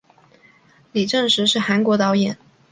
[0.93, 2.35] 李振石是韩国导演。